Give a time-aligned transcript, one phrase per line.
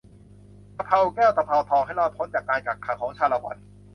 [0.77, 3.57] ตะเภาแก้ว ตะเภาทอง ให้รอดพ้นจากการกักขังของ ชาละวัน